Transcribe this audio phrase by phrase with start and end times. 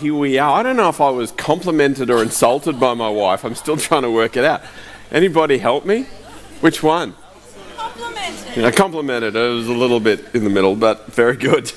[0.00, 0.12] All right.
[0.12, 0.58] Well, here we are.
[0.58, 3.44] I don't know if I was complimented or insulted by my wife.
[3.44, 4.62] I'm still trying to work it out.
[5.10, 6.06] Anybody help me?
[6.62, 7.14] Which one?
[7.76, 8.56] Complimented.
[8.56, 9.36] Yeah, complimented.
[9.36, 11.72] It was a little bit in the middle, but very good.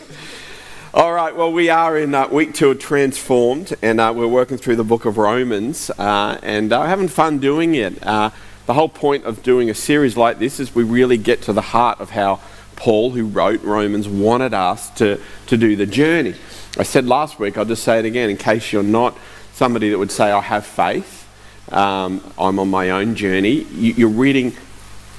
[0.93, 4.57] All right, well, we are in uh, week two of Transformed, and uh, we're working
[4.57, 8.01] through the book of Romans, uh, and uh, having fun doing it.
[8.05, 8.29] Uh,
[8.67, 11.61] the whole point of doing a series like this is we really get to the
[11.61, 12.39] heart of how
[12.75, 16.35] Paul, who wrote Romans, wanted us to, to do the journey.
[16.75, 19.15] I said last week, I'll just say it again in case you're not
[19.53, 21.29] somebody that would say, I have faith,
[21.71, 23.63] um, I'm on my own journey.
[23.71, 24.53] You, you're reading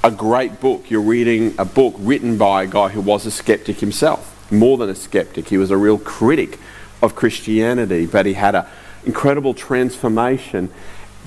[0.03, 0.91] a great book.
[0.91, 4.91] You're reading a book written by a guy who was a skeptic himself, more than
[4.91, 5.49] a skeptic.
[5.49, 6.59] He was a real critic
[7.01, 8.67] of Christianity, but he had an
[9.07, 10.71] incredible transformation.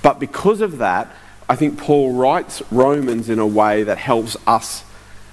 [0.04, 1.12] But because of that,
[1.50, 4.84] I think Paul writes Romans in a way that helps us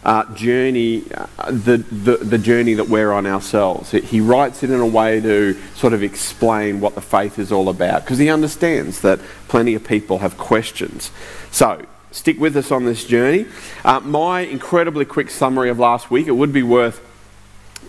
[0.05, 3.91] uh, journey, uh, the, the, the journey that we're on ourselves.
[3.91, 7.69] He writes it in a way to sort of explain what the faith is all
[7.69, 11.11] about because he understands that plenty of people have questions.
[11.51, 13.47] So, stick with us on this journey.
[13.85, 17.01] Uh, my incredibly quick summary of last week, it would be worth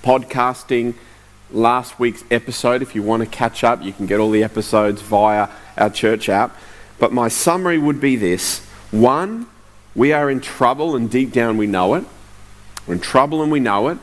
[0.02, 0.96] podcasting
[1.52, 2.82] last week's episode.
[2.82, 6.30] If you want to catch up, you can get all the episodes via our church
[6.30, 6.56] app.
[6.98, 9.48] But my summary would be this one,
[9.96, 12.04] we are in trouble and deep down we know it.
[12.86, 13.98] We're in trouble and we know it.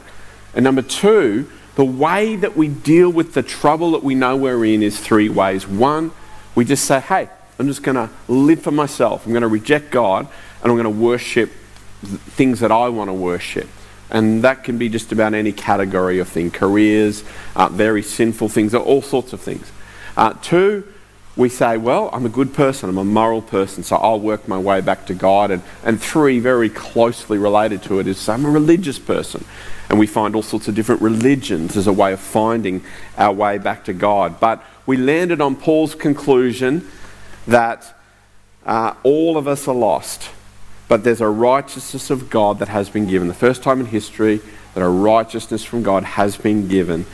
[0.55, 4.65] And number two, the way that we deal with the trouble that we know we're
[4.65, 5.67] in is three ways.
[5.67, 6.11] One,
[6.55, 9.25] we just say, hey, I'm just going to live for myself.
[9.27, 10.27] I'm going to reject God
[10.63, 11.51] and I'm going to worship
[12.03, 13.69] things that I want to worship.
[14.11, 17.25] And that can be just about any category of thing careers,
[17.57, 19.71] uh, very sinful things, all sorts of things.
[20.17, 20.92] Uh, two,
[21.35, 24.59] we say, well, I'm a good person, I'm a moral person, so I'll work my
[24.59, 25.51] way back to God.
[25.51, 29.45] And, and three, very closely related to it, is I'm a religious person.
[29.89, 32.83] And we find all sorts of different religions as a way of finding
[33.17, 34.41] our way back to God.
[34.41, 36.87] But we landed on Paul's conclusion
[37.47, 37.99] that
[38.67, 40.31] uh, all of us are lost,
[40.87, 43.29] but there's a righteousness of God that has been given.
[43.29, 44.41] The first time in history
[44.75, 47.05] that a righteousness from God has been given,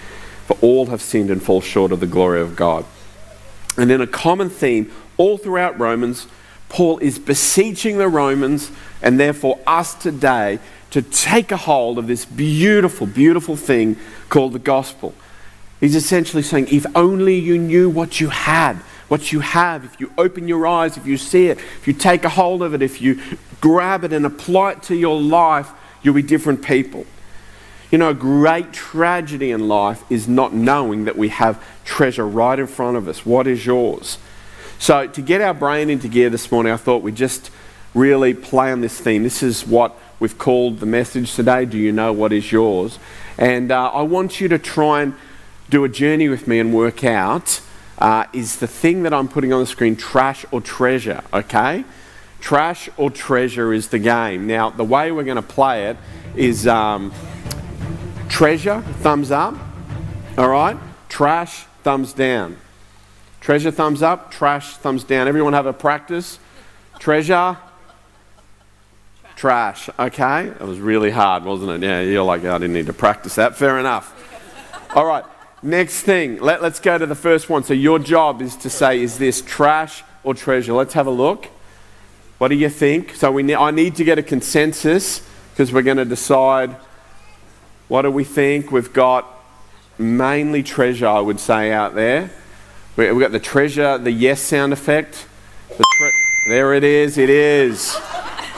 [0.46, 2.84] for all have sinned and fall short of the glory of God.
[3.78, 6.26] And then a common theme all throughout Romans,
[6.68, 10.58] Paul is beseeching the Romans and therefore us today
[10.90, 13.96] to take a hold of this beautiful, beautiful thing
[14.28, 15.14] called the gospel.
[15.80, 20.12] He's essentially saying, if only you knew what you had, what you have, if you
[20.18, 23.00] open your eyes, if you see it, if you take a hold of it, if
[23.00, 23.20] you
[23.60, 25.70] grab it and apply it to your life,
[26.02, 27.06] you'll be different people.
[27.90, 32.58] You know, a great tragedy in life is not knowing that we have treasure right
[32.58, 33.24] in front of us.
[33.24, 34.18] What is yours?
[34.78, 37.50] So, to get our brain into gear this morning, I thought we'd just
[37.94, 39.22] really play on this theme.
[39.22, 42.98] This is what we've called the message today Do you know what is yours?
[43.38, 45.14] And uh, I want you to try and
[45.70, 47.62] do a journey with me and work out
[47.98, 51.86] uh, is the thing that I'm putting on the screen trash or treasure, okay?
[52.40, 54.46] Trash or treasure is the game.
[54.46, 55.96] Now, the way we're going to play it
[56.36, 56.66] is.
[56.66, 57.14] Um,
[58.28, 59.54] Treasure, thumbs up.
[60.36, 60.76] All right.
[61.08, 62.56] Trash, thumbs down.
[63.40, 64.30] Treasure, thumbs up.
[64.30, 65.26] Trash, thumbs down.
[65.28, 66.38] Everyone have a practice.
[66.98, 67.56] Treasure,
[69.36, 69.88] trash.
[69.98, 70.46] Okay.
[70.46, 71.86] It was really hard, wasn't it?
[71.86, 73.56] Yeah, you're like, I didn't need to practice that.
[73.56, 74.14] Fair enough.
[74.94, 75.24] All right.
[75.62, 76.38] Next thing.
[76.38, 77.64] Let, let's go to the first one.
[77.64, 80.72] So your job is to say, is this trash or treasure?
[80.72, 81.46] Let's have a look.
[82.38, 83.14] What do you think?
[83.14, 85.22] So we ne- I need to get a consensus
[85.52, 86.76] because we're going to decide
[87.88, 88.70] what do we think?
[88.70, 89.26] We've got
[89.98, 92.30] mainly treasure, I would say, out there.
[92.96, 95.26] We've got the treasure, the yes sound effect.
[95.68, 96.10] The tre-
[96.48, 97.96] there it is, it is.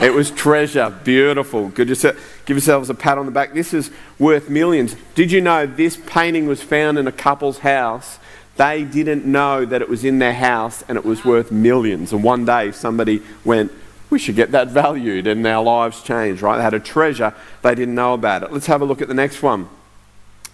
[0.01, 0.89] It was treasure.
[1.03, 1.69] Beautiful.
[1.69, 1.87] Good.
[1.87, 3.53] Just give yourselves a pat on the back.
[3.53, 4.95] This is worth millions.
[5.13, 8.17] Did you know this painting was found in a couple's house?
[8.57, 12.11] They didn't know that it was in their house and it was worth millions.
[12.13, 13.71] And one day somebody went,
[14.11, 16.57] we should get that valued and our lives changed, right?
[16.57, 18.51] They had a treasure, they didn't know about it.
[18.51, 19.69] Let's have a look at the next one.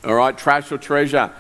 [0.06, 1.32] All right, trash or treasure?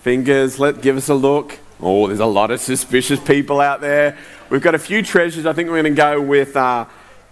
[0.00, 1.58] Fingers, let give us a look.
[1.80, 4.16] Oh, there's a lot of suspicious people out there.
[4.48, 5.44] We've got a few treasures.
[5.44, 6.86] I think we're going to go with uh,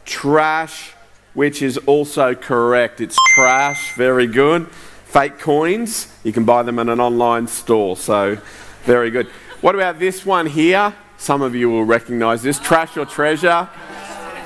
[0.05, 0.93] trash,
[1.32, 3.00] which is also correct.
[3.00, 3.96] It's trash.
[3.96, 4.69] Very good.
[5.06, 6.12] Fake coins.
[6.25, 7.96] You can buy them in an online store.
[7.96, 8.37] So,
[8.82, 9.28] very good.
[9.62, 10.94] What about this one here?
[11.25, 12.59] Some of you will recognize this.
[12.59, 13.67] Trash or treasure?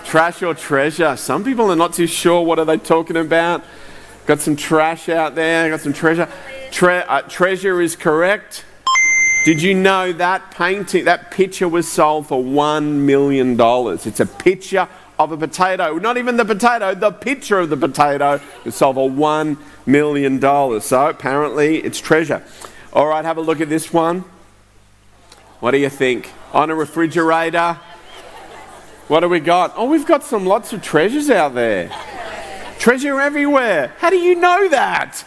[0.04, 1.16] Trash or treasure?
[1.16, 3.64] Some people are not too sure what are they talking about.
[4.26, 5.70] Got some trash out there.
[5.70, 6.28] Got some treasure.
[6.70, 8.64] Tre- uh, treasure is correct.
[9.44, 13.56] Did you know that painting, that picture was sold for $1 million?
[13.58, 14.88] It's a picture
[15.18, 19.10] of a potato, not even the potato, the picture of the potato, could sold for
[19.10, 20.80] $1 million.
[20.80, 22.44] So apparently it's treasure.
[22.92, 24.24] All right, have a look at this one.
[25.60, 26.32] What do you think?
[26.52, 27.78] On a refrigerator?
[29.08, 29.74] What do we got?
[29.76, 31.90] Oh, we've got some lots of treasures out there.
[32.78, 33.92] Treasure everywhere.
[33.98, 35.24] How do you know that?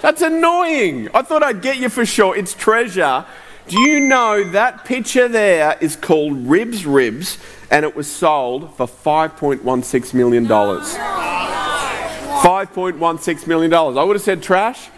[0.00, 1.08] That's annoying.
[1.12, 2.36] I thought I'd get you for sure.
[2.36, 3.26] It's treasure.
[3.68, 7.38] Do you know that picture there is called Ribs Ribs
[7.70, 10.46] and it was sold for $5.16 million?
[10.46, 13.72] $5.16 million.
[13.72, 14.90] I would have said trash.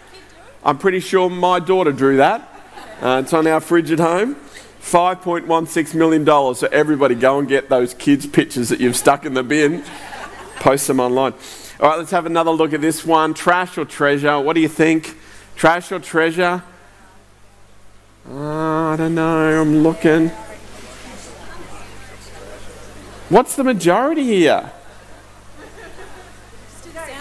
[0.63, 2.53] I'm pretty sure my daughter drew that.
[3.01, 4.35] Uh, it's on our fridge at home.
[4.91, 6.25] $5.16 million.
[6.55, 9.83] So everybody go and get those kids' pictures that you've stuck in the bin,
[10.55, 11.33] post them online.
[11.79, 13.33] All right, let's have another look at this one.
[13.33, 14.39] Trash or treasure?
[14.39, 15.17] What do you think?
[15.55, 16.63] Trash or treasure?
[18.29, 19.61] Uh, I don't know.
[19.61, 20.29] I'm looking.
[23.29, 24.71] What's the majority here?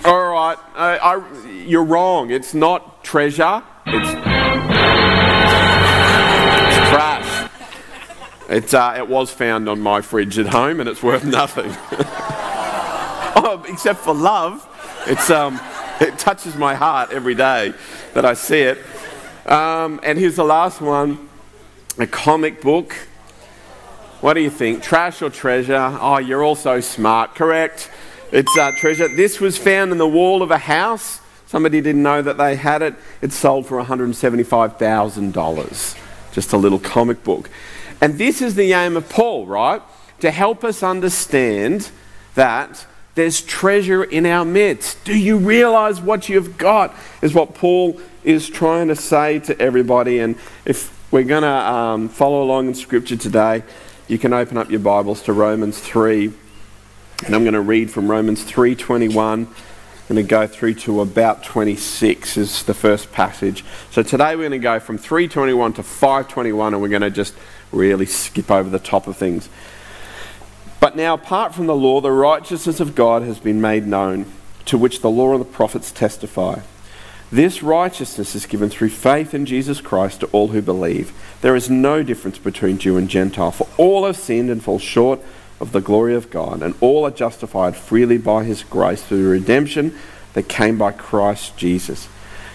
[0.05, 2.31] All right, I, I, you're wrong.
[2.31, 3.61] It's not treasure.
[3.87, 4.46] It's
[8.49, 11.71] Uh, it was found on my fridge at home, and it's worth nothing.
[13.37, 14.67] oh, except for love.
[15.07, 15.61] It's, um,
[16.01, 17.75] it touches my heart every day
[18.15, 18.79] that I see it.
[19.47, 21.29] Um, and here's the last one
[21.99, 22.95] a comic book.
[24.21, 24.83] What do you think?
[24.83, 25.99] Trash or treasure?
[26.01, 27.35] Oh, you're all so smart.
[27.35, 27.91] Correct.
[28.33, 29.09] It's uh, treasure.
[29.09, 31.21] This was found in the wall of a house.
[31.47, 32.95] Somebody didn't know that they had it.
[33.23, 35.99] It sold for $175,000.
[36.33, 37.51] Just a little comic book.
[38.01, 39.83] And this is the aim of Paul, right?
[40.21, 41.91] To help us understand
[42.35, 45.03] that there's treasure in our midst.
[45.05, 46.95] Do you realize what you've got?
[47.23, 50.19] Is what Paul is trying to say to everybody.
[50.19, 53.63] And if we're going to um, follow along in Scripture today,
[54.07, 56.33] you can open up your Bibles to Romans 3.
[57.25, 59.47] And I'm going to read from Romans 3:21.
[60.09, 63.65] I'm going to go through to about 26 is the first passage.
[63.91, 67.35] So today we're going to go from 321 to 521 and we're going to just
[67.77, 69.49] really skip over the top of things.
[70.81, 74.27] But now, apart from the law, the righteousness of God has been made known,
[74.67, 76.61] to which the law and the prophets testify.
[77.33, 81.13] This righteousness is given through faith in Jesus Christ to all who believe.
[81.41, 85.21] There is no difference between Jew and Gentile, for all have sinned and fall short
[85.59, 89.31] of the glory of God, and all are justified freely by his grace through the
[89.31, 89.97] redemption
[90.35, 92.09] that came by Christ Jesus.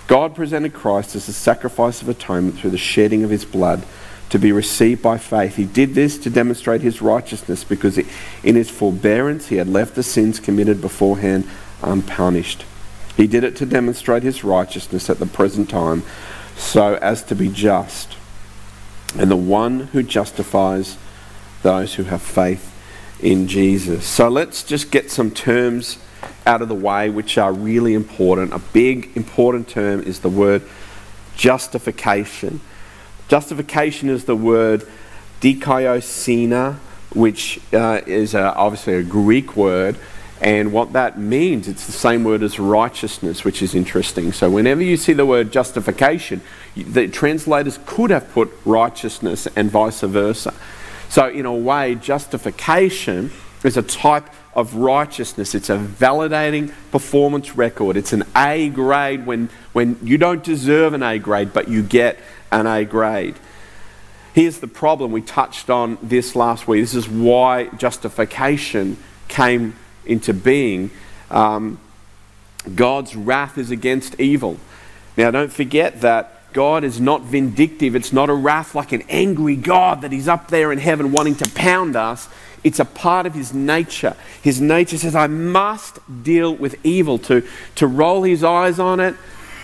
[0.08, 3.84] God presented Christ as a sacrifice of atonement through the shedding of his blood
[4.32, 5.58] to be received by faith.
[5.58, 10.04] He did this to demonstrate his righteousness because in his forbearance he had left the
[10.04, 11.48] sins committed beforehand
[11.84, 12.66] unpunished.
[13.16, 16.04] He did it to demonstrate his righteousness at the present time
[16.56, 18.16] so as to be just
[19.18, 20.98] and the one who justifies
[21.64, 22.74] those who have faith
[23.20, 24.06] in Jesus.
[24.06, 25.98] So let's just get some terms
[26.46, 28.54] out of the way which are really important.
[28.54, 30.64] A big important term is the word
[31.36, 32.62] justification.
[33.32, 34.86] Justification is the word
[35.40, 36.76] dikaiosina,
[37.14, 39.96] which uh, is a, obviously a Greek word.
[40.42, 44.34] And what that means, it's the same word as righteousness, which is interesting.
[44.34, 46.42] So, whenever you see the word justification,
[46.76, 50.54] the translators could have put righteousness and vice versa.
[51.08, 53.32] So, in a way, justification
[53.64, 55.56] is a type of righteousness.
[55.56, 57.96] It's a validating performance record.
[57.96, 62.20] It's an A grade when, when you don't deserve an A grade, but you get
[62.52, 63.36] an A grade.
[64.34, 65.12] Here's the problem.
[65.12, 66.82] We touched on this last week.
[66.82, 70.92] This is why justification came into being.
[71.30, 71.80] Um,
[72.76, 74.58] God's wrath is against evil.
[75.18, 77.96] Now, don't forget that God is not vindictive.
[77.96, 81.36] It's not a wrath like an angry God that He's up there in heaven wanting
[81.36, 82.30] to pound us.
[82.64, 84.16] It's a part of His nature.
[84.42, 87.18] His nature says, I must deal with evil.
[87.20, 89.16] To, to roll His eyes on it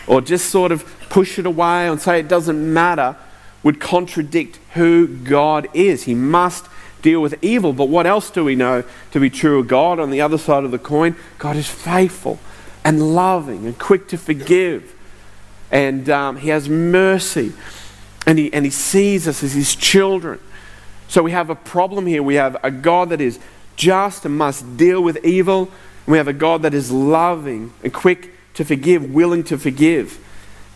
[0.07, 3.15] or just sort of push it away and say it doesn't matter
[3.63, 6.03] would contradict who God is.
[6.03, 6.65] He must
[7.01, 7.73] deal with evil.
[7.73, 10.63] But what else do we know to be true of God on the other side
[10.63, 11.15] of the coin?
[11.37, 12.39] God is faithful
[12.83, 14.95] and loving and quick to forgive.
[15.71, 17.53] And um, He has mercy.
[18.25, 20.39] And he, and he sees us as His children.
[21.07, 22.21] So we have a problem here.
[22.21, 23.39] We have a God that is
[23.75, 25.63] just and must deal with evil.
[26.05, 30.19] And we have a God that is loving and quick to forgive, willing to forgive.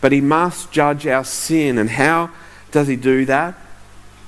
[0.00, 1.78] But He must judge our sin.
[1.78, 2.30] And how
[2.70, 3.56] does He do that?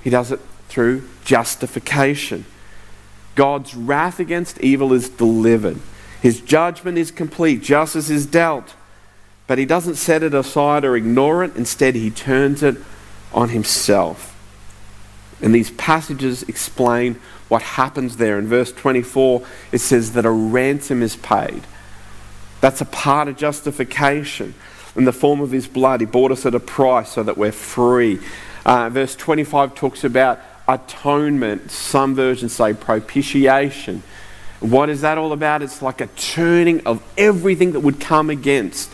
[0.03, 2.47] He does it through justification.
[3.37, 5.79] God's wrath against evil is delivered,
[6.21, 8.75] His judgment is complete, justice is dealt.
[9.47, 11.55] But He doesn't set it aside or ignore it.
[11.55, 12.77] Instead, He turns it
[13.33, 14.33] on Himself.
[15.41, 18.37] And these passages explain what happens there.
[18.37, 21.63] In verse 24, it says that a ransom is paid.
[22.65, 24.55] That's a part of justification.
[24.97, 27.53] In the form of his blood, he bought us at a price so that we're
[27.53, 28.21] free.
[28.65, 31.71] Uh, verse 25 talks about atonement.
[31.71, 34.03] Some versions say propitiation.
[34.61, 35.61] What is that all about?
[35.61, 38.91] It's like a turning of everything that would come against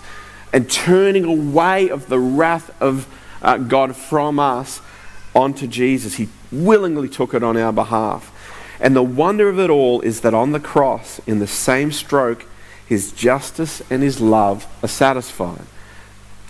[0.53, 3.07] and turning away of the wrath of
[3.41, 4.81] uh, God from us
[5.33, 6.17] onto Jesus.
[6.17, 8.37] He willingly took it on our behalf.
[8.81, 12.47] And the wonder of it all is that on the cross, in the same stroke,
[12.91, 15.63] his justice and his love are satisfied.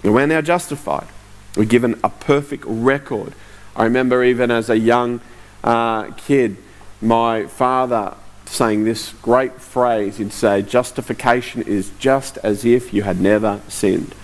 [0.02, 1.06] And we're now justified.
[1.54, 3.34] We're given a perfect record.
[3.76, 5.20] I remember even as a young
[5.62, 6.56] uh, kid,
[7.02, 8.14] my father
[8.46, 10.16] saying this great phrase.
[10.16, 14.14] He'd say, Justification is just as if you had never sinned.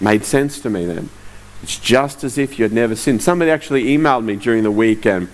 [0.00, 1.10] Made sense to me then.
[1.62, 3.22] It's just as if you had never sinned.
[3.22, 5.28] Somebody actually emailed me during the week and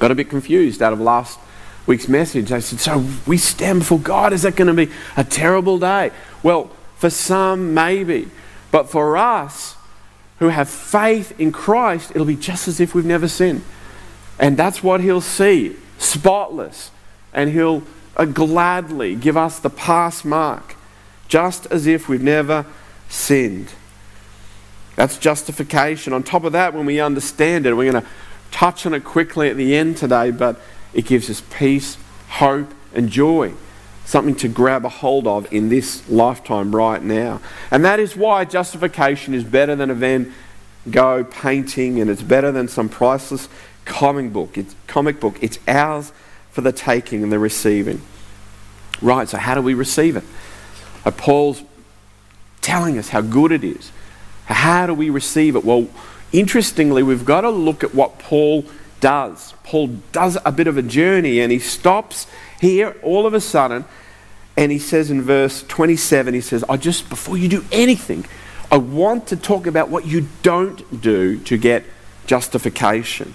[0.00, 1.38] got a bit confused out of last
[1.86, 2.52] week's message.
[2.52, 4.32] I said, So we stand before God.
[4.32, 6.10] Is that going to be a terrible day?
[6.42, 8.28] Well, for some, maybe.
[8.70, 9.76] But for us
[10.38, 13.62] who have faith in Christ, it'll be just as if we've never sinned.
[14.38, 16.90] And that's what He'll see spotless.
[17.32, 17.82] And He'll
[18.16, 20.76] uh, gladly give us the pass mark,
[21.28, 22.66] just as if we've never
[23.08, 23.68] sinned.
[24.96, 26.12] That's justification.
[26.12, 28.08] On top of that, when we understand it, we're going to
[28.50, 30.58] touch on it quickly at the end today, but
[30.96, 31.98] it gives us peace,
[32.28, 33.52] hope, and joy.
[34.06, 37.42] Something to grab a hold of in this lifetime right now.
[37.70, 40.32] And that is why justification is better than a Van
[40.90, 43.50] Gogh painting and it's better than some priceless
[43.84, 44.56] comic book.
[44.56, 45.36] It's comic book.
[45.42, 46.12] It's ours
[46.50, 48.00] for the taking and the receiving.
[49.02, 50.24] Right, so how do we receive it?
[51.04, 51.62] Uh, Paul's
[52.62, 53.92] telling us how good it is.
[54.46, 55.64] How do we receive it?
[55.64, 55.88] Well,
[56.32, 58.64] interestingly, we've got to look at what Paul
[59.00, 59.54] does.
[59.62, 62.26] Paul does a bit of a journey and he stops
[62.60, 63.84] here all of a sudden
[64.56, 68.24] and he says in verse 27, he says, I just, before you do anything,
[68.70, 71.84] I want to talk about what you don't do to get
[72.26, 73.34] justification.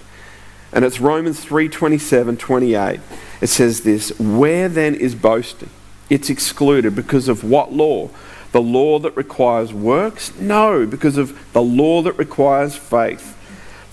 [0.72, 3.00] And it's Romans 3 27, 28.
[3.40, 5.70] It says this Where then is boasting?
[6.10, 8.10] It's excluded because of what law?
[8.52, 10.38] The law that requires works?
[10.38, 13.38] No, because of the law that requires faith.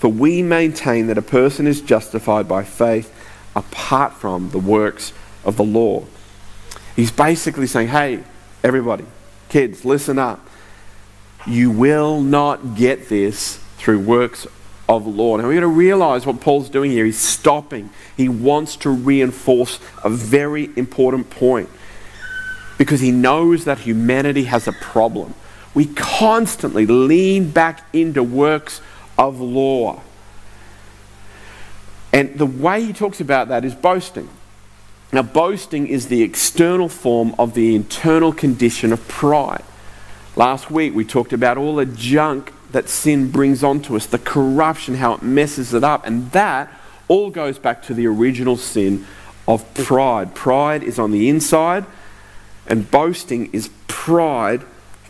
[0.00, 3.14] For we maintain that a person is justified by faith
[3.54, 5.12] apart from the works
[5.44, 6.04] of the law.
[6.96, 8.24] He's basically saying, hey,
[8.64, 9.04] everybody,
[9.50, 10.48] kids, listen up.
[11.46, 14.46] You will not get this through works
[14.88, 15.36] of law.
[15.36, 17.04] Now we've got to realize what Paul's doing here.
[17.04, 17.90] He's stopping.
[18.16, 21.68] He wants to reinforce a very important point
[22.78, 25.34] because he knows that humanity has a problem.
[25.74, 28.80] We constantly lean back into works
[29.20, 30.00] of law.
[32.12, 34.28] And the way he talks about that is boasting.
[35.12, 39.62] Now, boasting is the external form of the internal condition of pride.
[40.36, 44.94] Last week we talked about all the junk that sin brings onto us, the corruption,
[44.94, 46.72] how it messes it up, and that
[47.08, 49.04] all goes back to the original sin
[49.46, 50.34] of pride.
[50.34, 51.84] Pride is on the inside,
[52.66, 54.62] and boasting is pride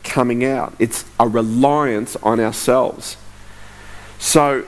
[0.02, 0.75] coming out.
[0.79, 3.17] It's a reliance on ourselves.
[4.20, 4.64] So,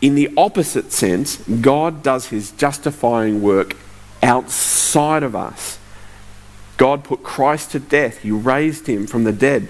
[0.00, 3.76] in the opposite sense, God does his justifying work
[4.22, 5.78] outside of us.
[6.76, 9.68] God put Christ to death, he raised him from the dead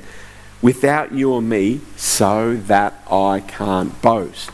[0.60, 4.50] without you or me so that I can't boast.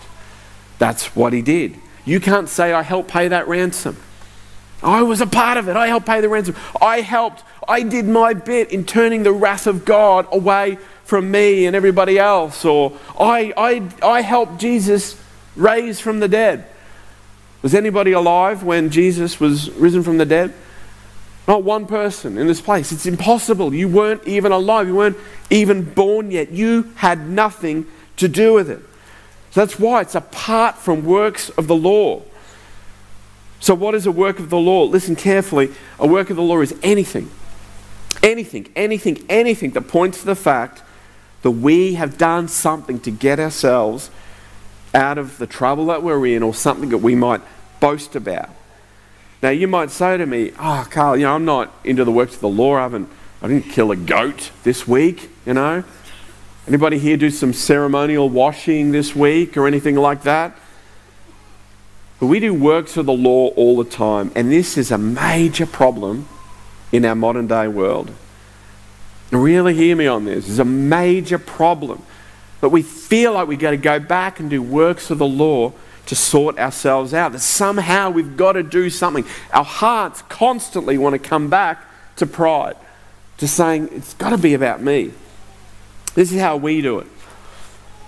[0.79, 1.77] That's what he did.
[2.05, 3.97] You can't say, I helped pay that ransom.
[4.83, 5.77] I was a part of it.
[5.77, 6.55] I helped pay the ransom.
[6.81, 11.65] I helped I did my bit in turning the wrath of God away from me
[11.67, 12.65] and everybody else.
[12.65, 15.19] Or I, I, I helped Jesus
[15.55, 16.67] raise from the dead.
[17.63, 20.53] Was anybody alive when Jesus was risen from the dead?
[21.49, 22.93] Not one person in this place.
[22.93, 23.73] It's impossible.
[23.73, 24.89] You weren't even alive.
[24.89, 25.17] You weren't
[25.49, 26.51] even born yet.
[26.51, 27.87] You had nothing
[28.19, 28.81] to do with it.
[29.53, 32.23] So that's why it's apart from works of the law.
[33.59, 34.83] So, what is a work of the law?
[34.83, 35.73] Listen carefully.
[35.99, 37.31] A work of the law is anything
[38.23, 40.83] anything, anything, anything that points to the fact
[41.43, 44.11] that we have done something to get ourselves
[44.95, 47.41] out of the trouble that we're in or something that we might
[47.81, 48.51] boast about.
[49.43, 52.35] Now, you might say to me, Oh, Carl, you know, I'm not into the works
[52.35, 52.77] of the law.
[52.77, 53.09] I haven't,
[53.43, 55.85] I didn't kill a goat this week, you know.
[56.67, 60.57] Anybody here do some ceremonial washing this week or anything like that?
[62.19, 65.67] But we do works of the law all the time, and this is a major
[65.67, 66.27] problem
[66.91, 68.11] in our modern day world.
[69.37, 70.49] Really hear me on this.
[70.49, 72.03] It's a major problem.
[72.61, 75.73] But we feel like we've got to go back and do works of the law
[76.07, 79.25] to sort ourselves out, that somehow we've got to do something.
[79.53, 81.85] Our hearts constantly want to come back
[82.17, 82.77] to pride,
[83.39, 85.13] to saying, it's got to be about me.
[86.15, 87.09] This is how we do it.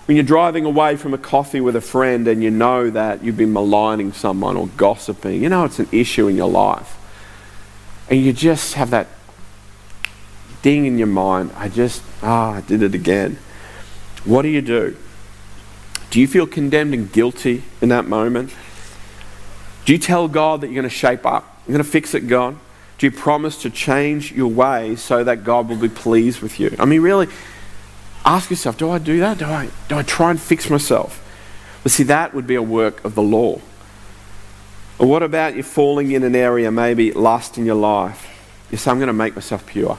[0.07, 3.37] When you're driving away from a coffee with a friend and you know that you've
[3.37, 6.97] been maligning someone or gossiping, you know it's an issue in your life.
[8.09, 9.09] And you just have that
[10.63, 13.39] ding in your mind, I just, ah, I did it again.
[14.25, 14.97] What do you do?
[16.11, 18.55] Do you feel condemned and guilty in that moment?
[19.85, 21.63] Do you tell God that you're going to shape up?
[21.67, 22.57] You're going to fix it, God?
[22.99, 26.75] Do you promise to change your ways so that God will be pleased with you?
[26.79, 27.29] I mean, really,
[28.25, 29.39] ask yourself do I do that?
[29.39, 31.25] Do I, do I try and fix myself?
[31.83, 33.61] But see, that would be a work of the law.
[34.99, 38.27] Or what about you falling in an area, maybe lust in your life?
[38.71, 39.97] You say, I'm going to make myself pure.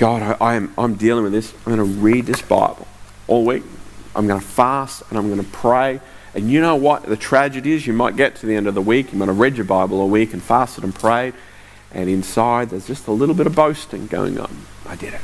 [0.00, 1.52] God, I, I am, I'm dealing with this.
[1.66, 2.88] I'm going to read this Bible
[3.28, 3.62] all week.
[4.16, 6.00] I'm going to fast and I'm going to pray.
[6.34, 7.02] And you know what?
[7.02, 9.38] The tragedy is you might get to the end of the week, you might have
[9.38, 11.34] read your Bible a week and fasted and prayed,
[11.92, 14.64] and inside there's just a little bit of boasting going on.
[14.86, 15.20] I did it.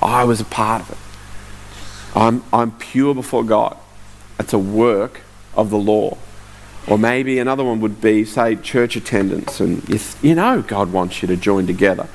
[0.00, 2.18] I was a part of it.
[2.18, 3.76] I'm, I'm pure before God.
[4.40, 5.20] It's a work
[5.54, 6.16] of the law.
[6.88, 9.60] Or maybe another one would be, say, church attendance.
[9.60, 12.08] And you, you know God wants you to join together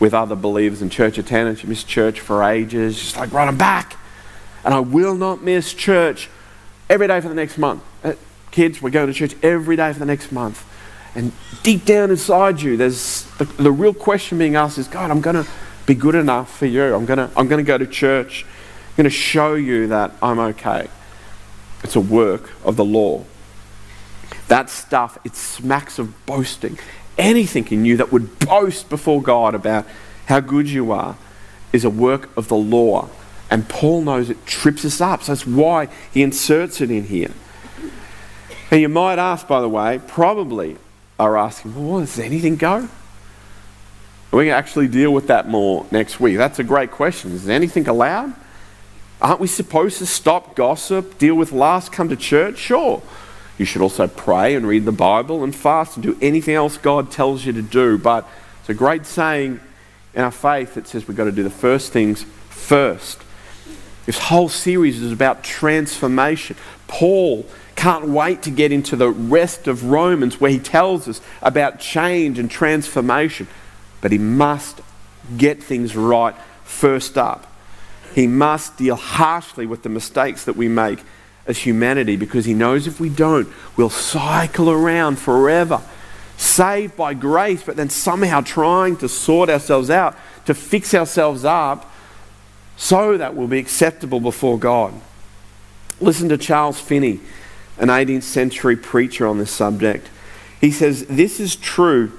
[0.00, 1.62] with other believers in church attendance.
[1.62, 2.98] You miss church for ages.
[2.98, 3.96] Just like, right, I'm back.
[4.64, 6.28] And I will not miss church
[6.88, 7.82] every day for the next month.
[8.04, 8.14] Uh,
[8.50, 10.64] kids, we're going to church every day for the next month.
[11.14, 15.20] And deep down inside you, there's the, the real question being asked is, God, I'm
[15.20, 15.50] going to
[15.86, 16.94] be good enough for you.
[16.94, 18.44] I'm going to I'm going to go to church.
[18.44, 20.88] I'm going to show you that I'm okay.
[21.82, 23.24] It's a work of the law.
[24.48, 26.78] That stuff, it smacks of boasting.
[27.18, 29.84] Anything in you that would boast before God about
[30.26, 31.16] how good you are
[31.72, 33.08] is a work of the law.
[33.50, 35.22] And Paul knows it trips us up.
[35.22, 37.32] So that's why he inserts it in here.
[38.70, 40.76] And you might ask, by the way, probably
[41.18, 42.88] are asking, well, does anything go?
[44.30, 46.36] We're going to actually deal with that more next week.
[46.36, 47.32] That's a great question.
[47.32, 48.34] Is anything allowed?
[49.20, 52.58] Aren't we supposed to stop gossip, deal with lust, come to church?
[52.58, 53.02] Sure.
[53.58, 57.10] You should also pray and read the Bible and fast and do anything else God
[57.10, 57.98] tells you to do.
[57.98, 58.26] But
[58.60, 59.60] it's a great saying
[60.14, 63.20] in our faith that says we've got to do the first things first.
[64.06, 66.56] This whole series is about transformation.
[66.86, 67.44] Paul
[67.74, 72.38] can't wait to get into the rest of Romans where he tells us about change
[72.38, 73.48] and transformation.
[74.00, 74.80] But he must
[75.36, 77.52] get things right first up.
[78.14, 81.00] He must deal harshly with the mistakes that we make
[81.48, 85.82] as humanity because he knows if we don't, we'll cycle around forever.
[86.36, 91.90] Saved by grace, but then somehow trying to sort ourselves out, to fix ourselves up
[92.76, 94.94] so that we'll be acceptable before God.
[96.00, 97.18] Listen to Charles Finney,
[97.78, 100.08] an 18th century preacher on this subject.
[100.60, 102.12] He says, This is true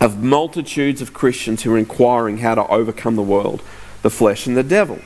[0.00, 3.62] of multitudes of Christians who are inquiring how to overcome the world,
[4.02, 5.00] the flesh, and the devil.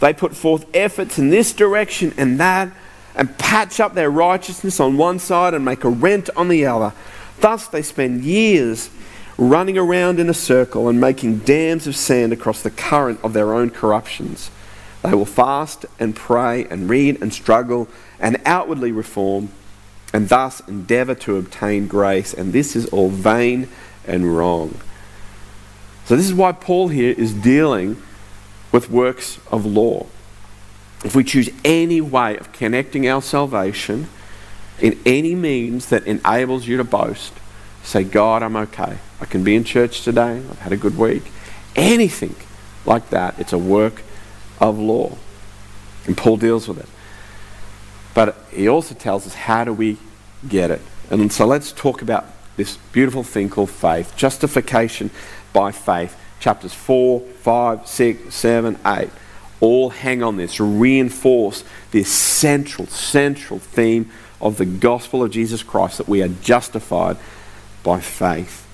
[0.00, 2.70] They put forth efforts in this direction and that
[3.14, 6.92] and patch up their righteousness on one side and make a rent on the other.
[7.40, 8.90] Thus, they spend years
[9.36, 13.52] running around in a circle and making dams of sand across the current of their
[13.52, 14.50] own corruptions.
[15.02, 17.88] They will fast and pray and read and struggle
[18.20, 19.50] and outwardly reform
[20.12, 22.34] and thus endeavor to obtain grace.
[22.34, 23.68] And this is all vain
[24.06, 24.80] and wrong.
[26.06, 28.02] So, this is why Paul here is dealing
[28.72, 30.06] with works of law.
[31.04, 34.08] If we choose any way of connecting our salvation
[34.80, 37.32] in any means that enables you to boast,
[37.82, 38.98] say, God, I'm okay.
[39.20, 40.42] I can be in church today.
[40.50, 41.30] I've had a good week.
[41.76, 42.34] Anything
[42.84, 44.02] like that, it's a work
[44.60, 45.16] of law.
[46.06, 46.88] And Paul deals with it.
[48.14, 49.98] But he also tells us how do we
[50.48, 50.80] get it?
[51.10, 52.26] And so let's talk about
[52.56, 55.10] this beautiful thing called faith, justification
[55.52, 59.10] by faith chapters 4, 5, 6, 7, 8
[59.60, 65.98] all hang on this, reinforce this central, central theme of the gospel of Jesus Christ
[65.98, 67.16] that we are justified
[67.82, 68.64] by faith.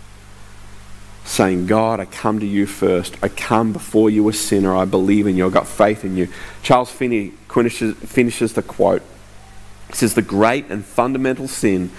[1.25, 3.17] Saying, God, I come to you first.
[3.23, 4.77] I come before you a sinner.
[4.77, 5.47] I believe in you.
[5.47, 6.29] I've got faith in you.
[6.63, 9.03] Charles Finney finishes, finishes the quote.
[9.89, 11.91] He says, The great and fundamental sin,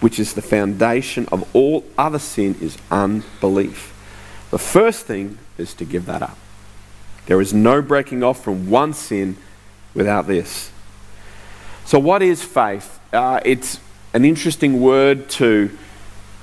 [0.00, 3.93] which is the foundation of all other sin, is unbelief.
[4.54, 6.38] The first thing is to give that up.
[7.26, 9.36] There is no breaking off from one sin
[9.94, 10.70] without this.
[11.84, 13.00] So, what is faith?
[13.12, 13.80] Uh, it's
[14.12, 15.76] an interesting word to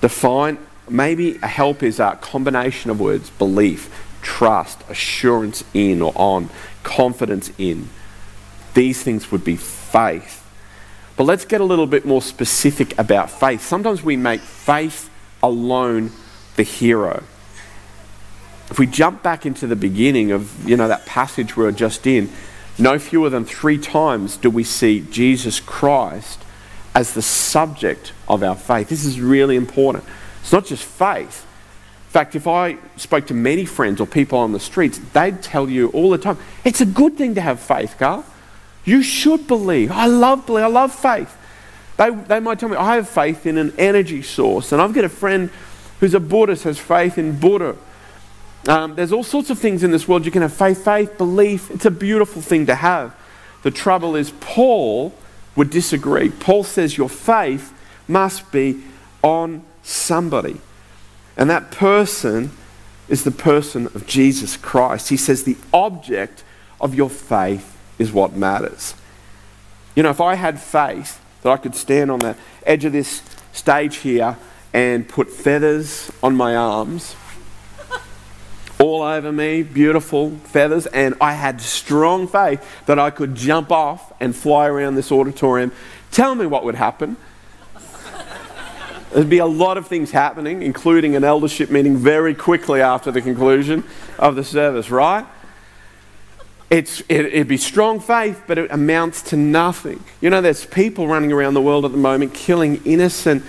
[0.02, 0.58] define.
[0.90, 3.90] Maybe a help is a combination of words belief,
[4.22, 6.50] trust, assurance in or on,
[6.84, 7.88] confidence in.
[8.74, 10.46] These things would be faith.
[11.16, 13.62] But let's get a little bit more specific about faith.
[13.62, 15.10] Sometimes we make faith
[15.42, 16.12] alone
[16.58, 17.24] the hero.
[18.72, 22.08] If we jump back into the beginning of you know that passage we we're just
[22.08, 22.30] in,
[22.80, 26.42] no fewer than three times do we see Jesus Christ
[26.96, 28.88] as the subject of our faith.
[28.88, 30.06] This is really important.
[30.42, 31.46] It's not just faith.
[32.08, 35.70] In fact, if I spoke to many friends or people on the streets, they'd tell
[35.70, 38.26] you all the time, it's a good thing to have faith, Carl.
[38.84, 39.92] You should believe.
[39.92, 40.64] I love believe.
[40.64, 41.38] I love faith.
[41.98, 44.72] They, they might tell me, I have faith in an energy source.
[44.72, 45.50] And I've got a friend
[46.00, 47.78] who's a Buddhist, has faith in Buddha.
[48.68, 51.72] Um, there's all sorts of things in this world you can have faith, faith, belief.
[51.72, 53.16] It's a beautiful thing to have.
[53.64, 55.14] The trouble is, Paul
[55.56, 56.30] would disagree.
[56.30, 57.74] Paul says your faith
[58.08, 58.84] must be
[59.24, 60.60] on somebody.
[61.38, 62.52] And that person
[63.10, 65.10] is the person of Jesus Christ.
[65.10, 66.44] He says the object
[66.80, 68.96] of your faith is what matters.
[69.96, 73.22] You know, if I had faith that I could stand on the edge of this
[73.52, 74.38] stage here
[74.74, 77.16] and put feathers on my arms,
[78.82, 84.12] all over me, beautiful feathers, and I had strong faith that I could jump off
[84.20, 85.72] and fly around this auditorium.
[86.12, 87.16] Tell me what would happen.
[89.14, 93.22] There'd be a lot of things happening, including an eldership meeting very quickly after the
[93.22, 93.84] conclusion
[94.18, 95.26] of the service, right?
[96.70, 100.02] It's, it, it'd be strong faith, but it amounts to nothing.
[100.22, 103.44] You know, there's people running around the world at the moment killing innocent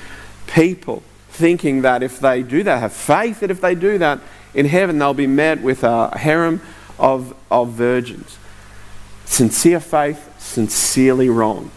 [0.48, 4.18] people, thinking that if they do that, have faith that if they do that,
[4.54, 6.60] in heaven they'll be met with a harem
[6.98, 8.38] of, of virgins.
[9.24, 11.70] Sincere faith, sincerely wrong.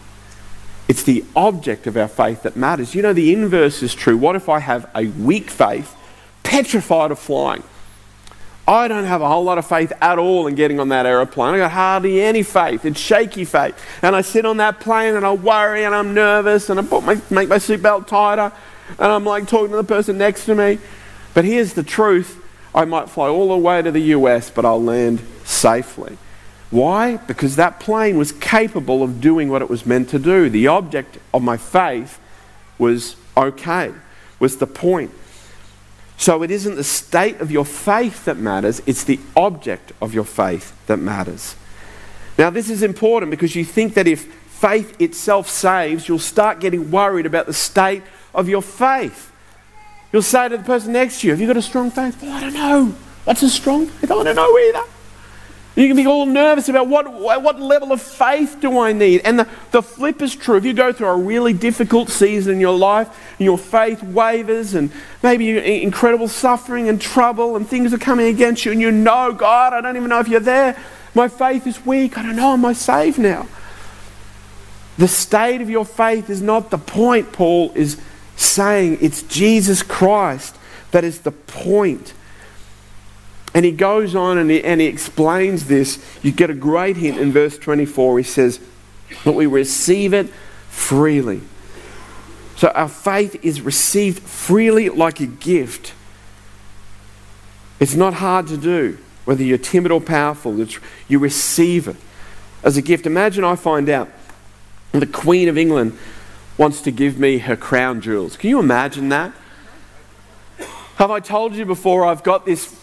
[0.88, 2.94] It's the object of our faith that matters.
[2.94, 4.16] You know, the inverse is true.
[4.16, 5.96] What if I have a weak faith,
[6.42, 7.62] petrified of flying?
[8.68, 11.54] I don't have a whole lot of faith at all in getting on that aeroplane.
[11.54, 12.84] I got hardly any faith.
[12.84, 13.80] It's shaky faith.
[14.02, 17.04] And I sit on that plane and I worry and I'm nervous and I put
[17.04, 18.52] my, make my seatbelt tighter
[18.98, 20.78] and I'm like talking to the person next to me.
[21.32, 22.42] But here's the truth
[22.76, 26.18] I might fly all the way to the US, but I'll land safely.
[26.70, 27.16] Why?
[27.16, 30.50] Because that plane was capable of doing what it was meant to do.
[30.50, 32.20] The object of my faith
[32.78, 33.94] was okay,
[34.38, 35.10] was the point.
[36.18, 40.24] So it isn't the state of your faith that matters, it's the object of your
[40.24, 41.56] faith that matters.
[42.38, 46.90] Now, this is important because you think that if faith itself saves, you'll start getting
[46.90, 48.02] worried about the state
[48.34, 49.32] of your faith.
[50.12, 52.22] You'll say to the person next to you, Have you got a strong faith?
[52.22, 52.94] Well, I don't know.
[53.24, 54.10] What's a strong faith?
[54.10, 54.82] I don't know either.
[55.76, 59.20] You can be all nervous about what, what level of faith do I need?
[59.26, 60.56] And the, the flip is true.
[60.56, 64.72] If you go through a really difficult season in your life and your faith wavers
[64.72, 64.90] and
[65.22, 69.74] maybe incredible suffering and trouble and things are coming against you and you know, God,
[69.74, 70.82] I don't even know if you're there.
[71.14, 72.16] My faith is weak.
[72.16, 72.54] I don't know.
[72.54, 73.46] Am I saved now?
[74.96, 78.00] The state of your faith is not the point, Paul is
[78.36, 80.56] saying it's Jesus Christ
[80.90, 82.14] that is the point.
[83.54, 86.04] And he goes on and he, and he explains this.
[86.22, 88.18] You get a great hint in verse 24.
[88.18, 88.60] He says
[89.24, 90.28] But we receive it
[90.68, 91.40] freely.
[92.56, 95.92] So our faith is received freely like a gift.
[97.78, 100.56] It's not hard to do, whether you're timid or powerful.
[101.08, 101.96] You receive it
[102.62, 103.06] as a gift.
[103.06, 104.08] Imagine I find out
[104.92, 105.98] the Queen of England
[106.58, 108.36] wants to give me her crown jewels.
[108.36, 109.32] Can you imagine that?
[110.96, 112.74] Have I told you before I've got this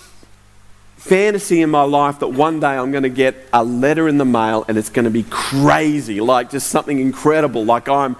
[0.98, 4.26] fantasy in my life that one day I'm going to get a letter in the
[4.26, 8.16] mail and it's going to be crazy, like just something incredible, like I'm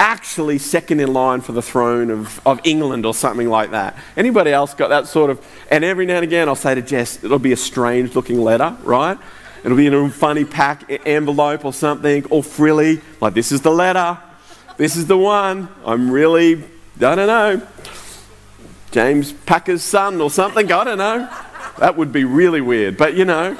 [0.00, 3.96] actually second in line for the throne of, of England or something like that.
[4.16, 5.46] Anybody else got that sort of?
[5.70, 8.76] And every now and again I'll say to Jess, it'll be a strange looking letter,
[8.82, 9.18] right?
[9.62, 13.70] It'll be in a funny pack envelope or something, all frilly, like this is the
[13.70, 14.18] letter.
[14.76, 15.68] This is the one.
[15.84, 16.56] I'm really,
[16.96, 17.66] I don't know,
[18.90, 20.70] James Packer's son or something.
[20.70, 21.30] I don't know.
[21.78, 23.50] That would be really weird, but you know.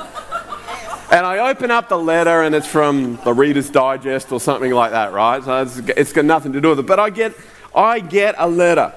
[1.13, 4.91] And I open up the letter and it's from the Reader's Digest or something like
[4.91, 5.43] that, right?
[5.45, 6.87] So it's, it's got nothing to do with it.
[6.87, 7.33] But I get,
[7.75, 8.93] I get a letter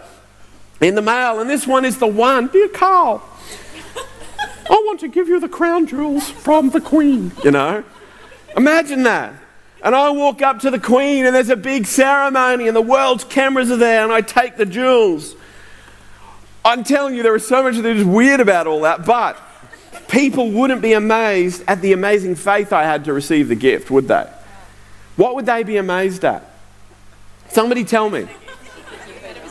[0.81, 2.47] in the mail, and this one is the one.
[2.47, 3.21] Dear Carl,
[3.95, 7.83] I want to give you the crown jewels from the Queen, you know.
[8.55, 9.33] Imagine that.
[9.83, 13.23] And I walk up to the Queen, and there's a big ceremony, and the world's
[13.23, 15.35] cameras are there, and I take the jewels.
[16.65, 19.37] I'm telling you, there is so much that is weird about all that, but
[20.07, 24.07] people wouldn't be amazed at the amazing faith I had to receive the gift, would
[24.07, 24.27] they?
[25.15, 26.43] What would they be amazed at?
[27.49, 28.27] Somebody tell me.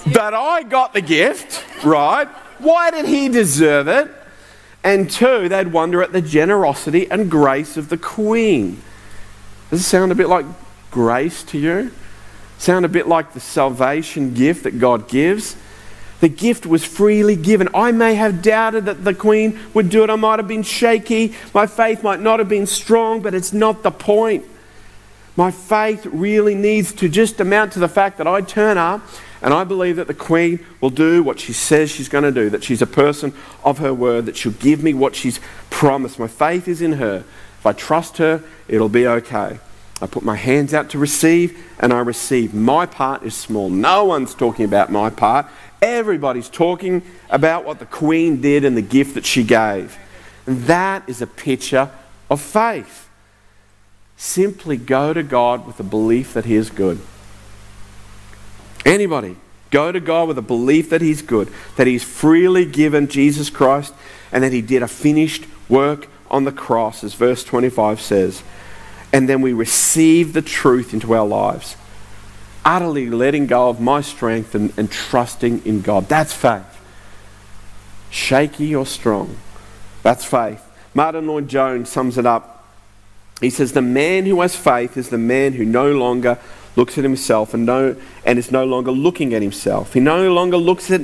[0.06, 2.28] that I got the gift, right?
[2.58, 4.10] Why did he deserve it?
[4.84, 8.82] And two, they'd wonder at the generosity and grace of the Queen.
[9.70, 10.46] Does it sound a bit like
[10.90, 11.92] grace to you?
[12.58, 15.56] Sound a bit like the salvation gift that God gives?
[16.20, 17.68] The gift was freely given.
[17.74, 20.10] I may have doubted that the Queen would do it.
[20.10, 21.34] I might have been shaky.
[21.52, 24.44] My faith might not have been strong, but it's not the point.
[25.36, 29.02] My faith really needs to just amount to the fact that I turn up
[29.42, 32.48] and I believe that the Queen will do what she says she's going to do,
[32.48, 36.18] that she's a person of her word, that she'll give me what she's promised.
[36.18, 37.24] My faith is in her.
[37.58, 39.58] If I trust her, it'll be okay.
[40.00, 42.52] I put my hands out to receive and I receive.
[42.52, 43.70] My part is small.
[43.70, 45.46] No one's talking about my part.
[45.80, 49.96] Everybody's talking about what the Queen did and the gift that she gave.
[50.46, 51.90] And that is a picture
[52.28, 53.08] of faith.
[54.16, 57.00] Simply go to God with a belief that He is good.
[58.84, 59.36] Anybody,
[59.70, 63.94] go to God with a belief that He's good, that He's freely given Jesus Christ,
[64.30, 68.42] and that He did a finished work on the cross, as verse 25 says.
[69.12, 71.76] And then we receive the truth into our lives
[72.66, 76.08] utterly letting go of my strength and, and trusting in God.
[76.08, 76.64] That's faith.
[78.10, 79.38] Shaky or strong.
[80.02, 80.62] That's faith.
[80.92, 82.66] Martyn Lloyd-Jones sums it up.
[83.40, 86.38] He says, The man who has faith is the man who no longer
[86.74, 89.92] looks at himself and, no, and is no longer looking at himself.
[89.94, 91.02] He no longer looks at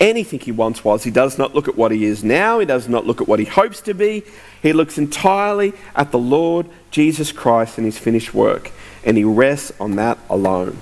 [0.00, 1.04] anything he once was.
[1.04, 2.58] He does not look at what he is now.
[2.58, 4.24] He does not look at what he hopes to be.
[4.62, 8.72] He looks entirely at the Lord Jesus Christ and his finished work,
[9.04, 10.78] and he rests on that alone.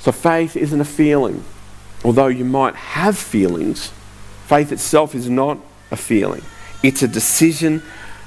[0.00, 1.44] So faith isn't a feeling.
[2.04, 3.90] Although you might have feelings,
[4.46, 5.58] faith itself is not
[5.90, 6.42] a feeling.
[6.82, 7.82] It's a decision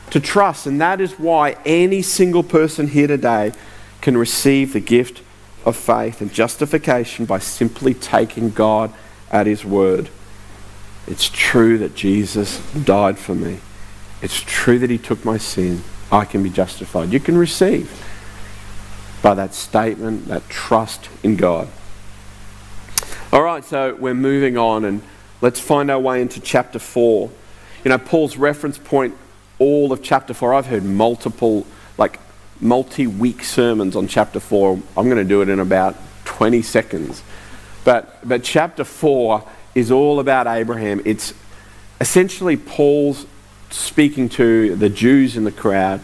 [0.10, 0.68] to trust.
[0.68, 3.54] And that is why any single person here today
[4.02, 5.22] can receive the gift
[5.66, 8.94] of faith and justification by simply taking God
[9.32, 10.10] at His word.
[11.08, 13.60] It's true that Jesus died for me.
[14.22, 15.82] It's true that He took my sin.
[16.12, 17.14] I can be justified.
[17.14, 17.92] You can receive
[19.22, 21.68] by that statement, that trust in God.
[23.32, 25.02] All right, so we're moving on and
[25.42, 27.30] let's find our way into chapter 4.
[27.84, 29.16] You know, Paul's reference point,
[29.60, 31.66] all of chapter 4, I've heard multiple,
[31.98, 32.20] like
[32.60, 34.80] multi week sermons on chapter 4.
[34.98, 37.22] I'm going to do it in about 20 seconds.
[37.84, 39.44] But, but chapter 4
[39.76, 41.02] is all about Abraham.
[41.06, 41.34] It's
[42.02, 43.26] essentially Paul's
[43.70, 46.02] speaking to the Jews in the crowd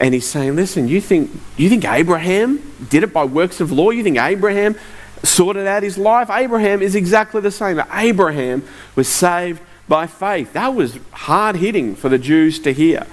[0.00, 3.90] and he's saying, listen, you think, you think Abraham did it by works of law?
[3.90, 4.76] You think Abraham
[5.24, 6.30] sorted out his life?
[6.30, 7.82] Abraham is exactly the same.
[7.92, 8.62] Abraham
[8.94, 10.52] was saved by faith.
[10.52, 13.06] That was hard hitting for the Jews to hear.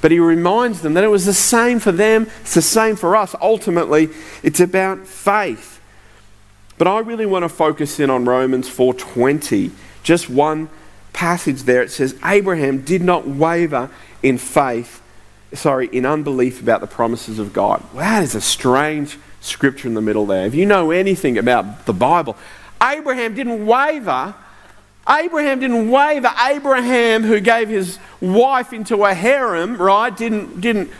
[0.00, 3.16] But he reminds them that it was the same for them, it's the same for
[3.16, 3.34] us.
[3.40, 4.10] Ultimately,
[4.44, 5.80] it's about faith.
[6.78, 9.72] But I really want to focus in on Romans 4:20.
[10.02, 10.70] Just one
[11.12, 13.90] passage there it says Abraham did not waver
[14.22, 15.02] in faith
[15.54, 17.82] sorry, in unbelief about the promises of God.
[17.92, 20.46] Well, that is a strange scripture in the middle there.
[20.46, 22.36] If you know anything about the Bible,
[22.82, 24.34] Abraham didn't waver.
[25.08, 26.32] Abraham didn't waver.
[26.38, 30.90] Abraham, who gave his wife into a harem, right, didn't, didn't,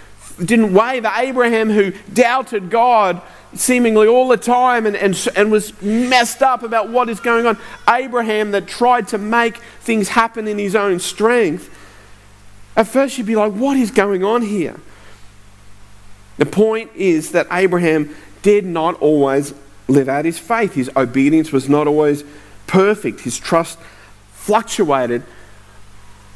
[0.42, 1.12] didn't waver.
[1.14, 3.20] Abraham, who doubted God
[3.54, 7.58] seemingly all the time and, and, and was messed up about what is going on.
[7.88, 11.74] Abraham, that tried to make things happen in his own strength
[12.78, 14.76] at first, you'd be like, what is going on here?
[16.36, 19.52] The point is that Abraham did not always
[19.88, 20.74] live out his faith.
[20.74, 22.22] His obedience was not always
[22.68, 23.22] perfect.
[23.22, 23.80] His trust
[24.30, 25.24] fluctuated.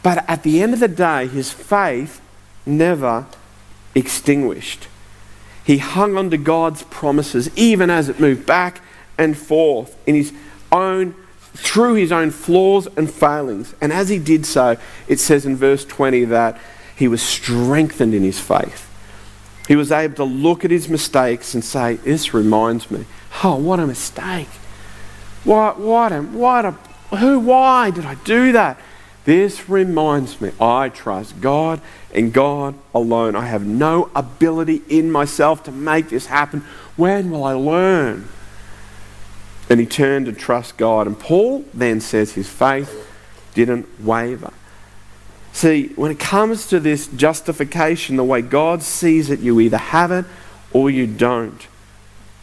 [0.02, 2.20] But at the end of the day, his faith
[2.66, 3.26] never
[3.94, 4.88] extinguished.
[5.64, 8.80] He hung on to God's promises even as it moved back
[9.18, 10.32] and forth in his
[10.70, 11.14] own
[11.54, 13.74] through his own flaws and failings.
[13.80, 16.58] And as he did so, it says in verse 20 that
[16.96, 18.88] he was strengthened in his faith.
[19.68, 23.04] He was able to look at his mistakes and say, This reminds me.
[23.44, 24.48] Oh, what a mistake.
[25.44, 25.76] What
[26.12, 26.72] a,
[27.16, 28.78] who, why did I do that?
[29.24, 31.80] This reminds me, I trust God
[32.12, 33.36] and God alone.
[33.36, 36.64] I have no ability in myself to make this happen.
[36.96, 38.28] When will I learn?
[39.70, 41.06] And he turned to trust God.
[41.06, 43.08] And Paul then says his faith
[43.54, 44.52] didn't waver.
[45.52, 50.10] See, when it comes to this justification, the way God sees it, you either have
[50.10, 50.24] it
[50.72, 51.66] or you don't.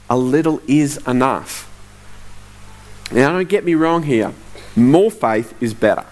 [0.09, 1.65] A little is enough.
[3.11, 4.33] Now, don't get me wrong here.
[4.75, 6.05] More faith is better.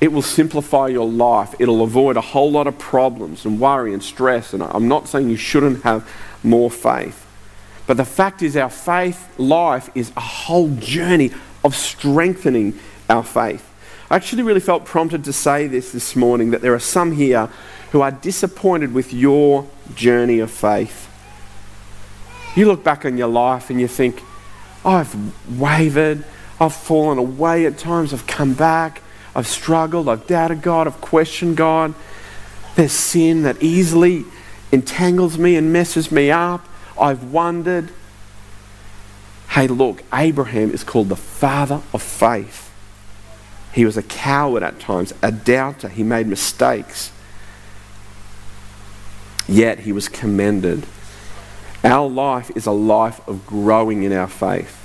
[0.00, 1.54] It will simplify your life.
[1.58, 4.52] It'll avoid a whole lot of problems and worry and stress.
[4.52, 6.08] And I'm not saying you shouldn't have
[6.42, 7.26] more faith.
[7.86, 11.32] But the fact is, our faith life is a whole journey
[11.64, 13.64] of strengthening our faith.
[14.10, 17.48] I actually really felt prompted to say this this morning that there are some here
[17.90, 21.06] who are disappointed with your journey of faith.
[22.54, 24.22] You look back on your life and you think,
[24.84, 25.14] I've
[25.58, 26.24] wavered,
[26.60, 29.02] I've fallen away at times, I've come back,
[29.34, 31.94] I've struggled, I've doubted God, I've questioned God.
[32.76, 34.24] There's sin that easily
[34.72, 36.66] entangles me and messes me up.
[37.00, 37.90] I've wondered.
[39.50, 42.72] Hey, look, Abraham is called the father of faith.
[43.72, 45.88] He was a coward at times, a doubter.
[45.88, 47.12] He made mistakes.
[49.46, 50.86] Yet he was commended.
[51.84, 54.77] Our life is a life of growing in our faith,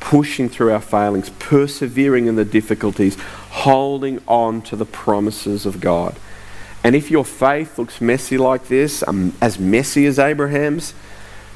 [0.00, 3.16] pushing through our failings, persevering in the difficulties,
[3.50, 6.16] holding on to the promises of God.
[6.84, 10.94] And if your faith looks messy like this, um, as messy as Abraham's,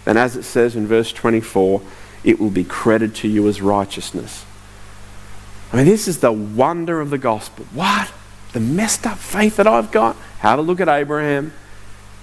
[0.04, 1.80] then as it says in verse 24,
[2.24, 4.44] it will be credited to you as righteousness.
[5.72, 7.64] I mean, this is the wonder of the gospel.
[7.72, 8.12] What?
[8.52, 10.16] The messed up faith that I've got?
[10.40, 11.52] Have a look at Abraham,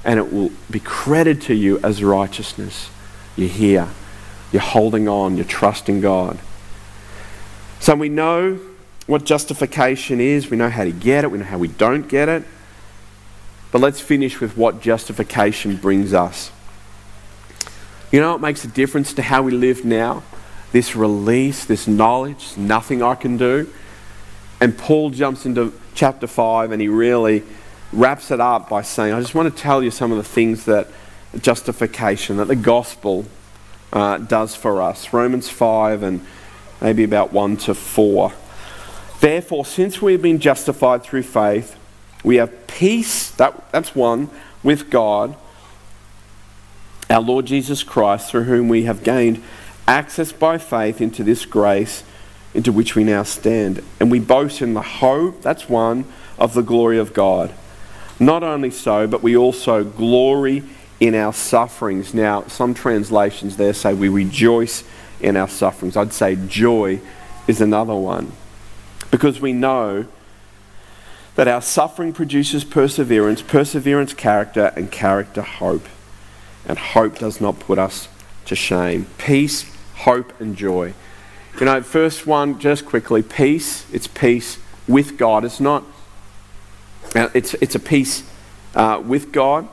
[0.04, 2.90] and it will be credited to you as righteousness.
[3.36, 3.88] You're here.
[4.52, 5.36] You're holding on.
[5.38, 6.40] You're trusting God.
[7.80, 8.60] So we know
[9.08, 10.50] what justification is.
[10.50, 11.32] We know how to get it.
[11.32, 12.44] We know how we don't get it.
[13.72, 16.52] But let's finish with what justification brings us.
[18.12, 20.24] You know, it makes a difference to how we live now.
[20.72, 23.72] This release, this knowledge, nothing I can do.
[24.60, 27.44] And Paul jumps into chapter 5 and he really
[27.92, 30.66] wraps it up by saying, I just want to tell you some of the things
[30.66, 30.88] that
[31.40, 33.26] justification, that the gospel
[33.92, 35.14] uh, does for us.
[35.14, 36.26] Romans 5 and
[36.82, 38.34] maybe about 1 to 4.
[39.20, 41.76] Therefore, since we've been justified through faith,
[42.24, 44.30] we have peace, that, that's one,
[44.64, 45.36] with God,
[47.10, 49.44] our Lord Jesus Christ, through whom we have gained
[49.88, 52.04] access by faith into this grace
[52.54, 53.84] into which we now stand.
[54.00, 56.06] And we boast in the hope, that's one,
[56.38, 57.54] of the glory of God.
[58.20, 60.64] Not only so, but we also glory
[61.00, 62.14] in our sufferings.
[62.14, 64.84] Now, some translations there say we rejoice
[65.22, 65.96] in our sufferings.
[65.96, 67.00] I'd say joy
[67.48, 68.32] is another one.
[69.12, 70.06] Because we know
[71.36, 75.88] that our suffering produces perseverance, perseverance, character, and character, hope.
[76.68, 78.10] And hope does not put us
[78.46, 79.08] to shame.
[79.18, 80.94] Peace, hope, and joy.
[81.60, 83.86] You know, first one, just quickly peace.
[83.92, 85.46] It's peace with God.
[85.46, 85.84] It's not,
[87.16, 88.24] uh, it's, it's a peace
[88.76, 89.68] uh, with God.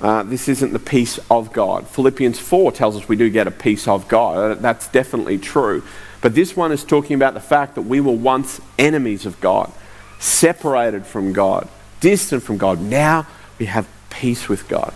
[0.00, 1.88] Uh, this isn't the peace of God.
[1.88, 4.60] Philippians 4 tells us we do get a peace of God.
[4.60, 5.82] That's definitely true.
[6.20, 9.72] But this one is talking about the fact that we were once enemies of God
[10.20, 11.68] separated from God,
[12.00, 12.80] distant from God.
[12.80, 13.26] Now
[13.58, 14.92] we have peace with God.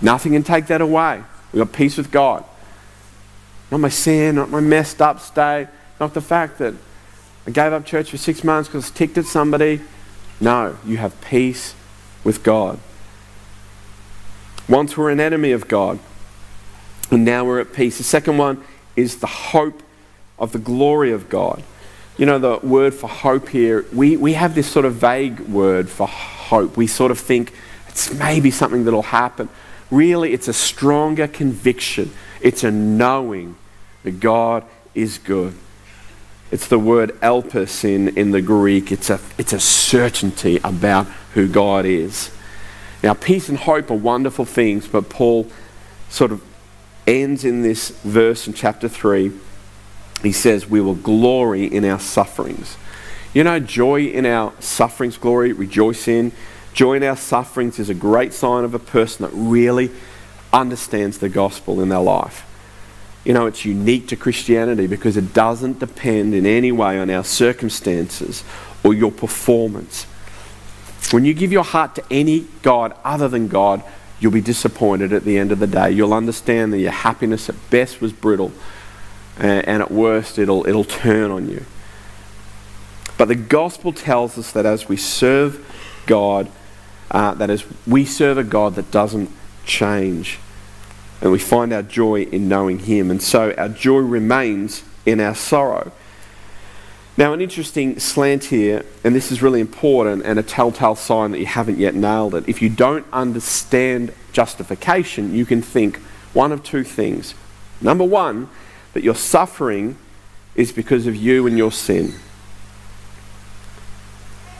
[0.00, 1.22] Nothing can take that away.
[1.52, 2.44] We've got peace with God.
[3.70, 6.74] Not my sin, not my messed up state, not the fact that
[7.46, 9.80] I gave up church for six months because I ticked at somebody.
[10.40, 11.74] No, you have peace
[12.24, 12.78] with God.
[14.68, 15.98] Once we're an enemy of God,
[17.10, 17.98] and now we're at peace.
[17.98, 18.64] The second one
[18.96, 19.82] is the hope
[20.38, 21.62] of the glory of God
[22.18, 25.88] you know, the word for hope here, we, we have this sort of vague word
[25.88, 26.76] for hope.
[26.76, 27.52] We sort of think
[27.88, 29.48] it's maybe something that'll happen.
[29.90, 33.56] Really, it's a stronger conviction, it's a knowing
[34.02, 35.54] that God is good.
[36.50, 38.92] It's the word elpis in, in the Greek.
[38.92, 42.30] It's a, it's a certainty about who God is.
[43.02, 45.50] Now, peace and hope are wonderful things, but Paul
[46.08, 46.42] sort of
[47.06, 49.32] ends in this verse in chapter 3
[50.22, 52.76] he says, We will glory in our sufferings.
[53.34, 56.32] You know, joy in our sufferings, glory, rejoice in.
[56.72, 59.90] Joy in our sufferings is a great sign of a person that really
[60.52, 62.44] understands the gospel in their life.
[63.24, 67.24] You know, it's unique to Christianity because it doesn't depend in any way on our
[67.24, 68.44] circumstances
[68.84, 70.06] or your performance.
[71.10, 73.82] When you give your heart to any God other than God,
[74.18, 75.90] you'll be disappointed at the end of the day.
[75.90, 78.52] You'll understand that your happiness at best was brittle
[79.38, 81.64] and, at worst it'll, it'll turn on you.
[83.18, 85.64] But the gospel tells us that as we serve
[86.06, 86.50] God,
[87.10, 89.30] uh, that as we serve a God that doesn't
[89.64, 90.38] change,
[91.20, 93.10] and we find our joy in knowing Him.
[93.10, 95.92] And so our joy remains in our sorrow.
[97.18, 101.38] Now, an interesting slant here, and this is really important and a telltale sign that
[101.38, 102.46] you haven't yet nailed it.
[102.46, 105.96] If you don't understand justification, you can think
[106.34, 107.34] one of two things.
[107.80, 108.50] Number one,
[108.92, 109.96] that your suffering
[110.54, 112.14] is because of you and your sin.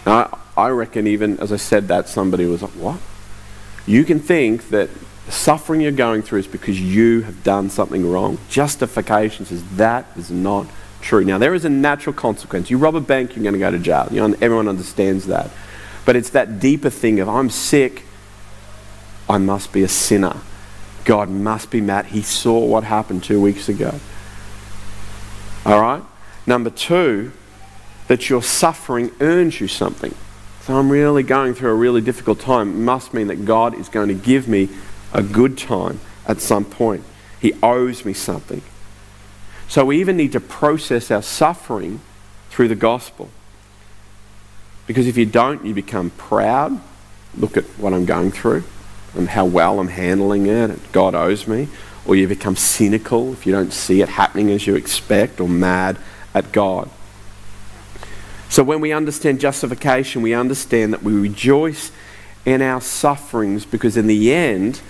[0.06, 3.00] Now, I reckon, even as I said that, somebody was like, What?
[3.86, 4.88] You can think that
[5.28, 8.38] suffering you're going through is because you have done something wrong.
[8.48, 10.66] Justification says that is not
[11.06, 11.24] true.
[11.24, 12.68] Now, there is a natural consequence.
[12.68, 14.08] You rob a bank, you're going to go to jail.
[14.10, 15.50] You know, everyone understands that.
[16.04, 18.02] But it's that deeper thing of I'm sick,
[19.28, 20.36] I must be a sinner.
[21.04, 22.06] God must be mad.
[22.06, 23.94] He saw what happened two weeks ago.
[25.64, 26.02] All right?
[26.46, 27.32] Number two,
[28.08, 30.14] that your suffering earns you something.
[30.62, 32.70] So I'm really going through a really difficult time.
[32.70, 34.68] It must mean that God is going to give me
[35.12, 37.04] a good time at some point.
[37.40, 38.62] He owes me something.
[39.68, 42.00] So we even need to process our suffering
[42.50, 43.30] through the gospel.
[44.86, 46.80] Because if you don't, you become proud.
[47.36, 48.64] Look at what I'm going through
[49.14, 50.92] and how well I'm handling it.
[50.92, 51.68] God owes me.
[52.06, 55.98] Or you become cynical if you don't see it happening as you expect, or mad
[56.34, 56.88] at God.
[58.48, 61.90] So when we understand justification, we understand that we rejoice
[62.44, 64.80] in our sufferings because in the end,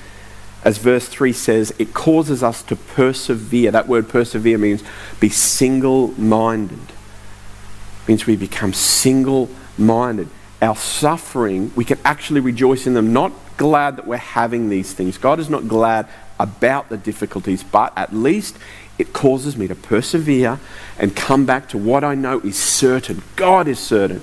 [0.66, 3.70] as verse 3 says, it causes us to persevere.
[3.70, 4.82] That word persevere means
[5.20, 6.80] be single minded.
[6.80, 9.48] it means we become single
[9.78, 10.28] minded.
[10.60, 15.18] Our suffering, we can actually rejoice in them, not glad that we're having these things.
[15.18, 16.08] God is not glad
[16.40, 18.58] about the difficulties, but at least
[18.98, 20.58] it causes me to persevere
[20.98, 23.22] and come back to what I know is certain.
[23.36, 24.20] God is certain.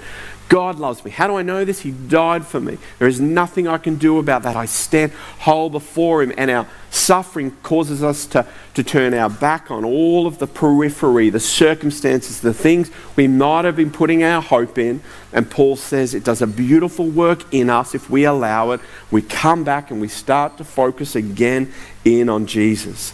[0.54, 1.10] God loves me.
[1.10, 1.80] How do I know this?
[1.80, 2.78] He died for me.
[3.00, 4.56] There is nothing I can do about that.
[4.56, 8.46] I stand whole before Him, and our suffering causes us to,
[8.76, 13.66] to turn our back on all of the periphery, the circumstances, the things we might
[13.66, 15.02] have been putting our hope in.
[15.32, 18.82] And Paul says it does a beautiful work in us if we allow it.
[19.10, 21.74] We come back and we start to focus again
[22.06, 23.12] in on Jesus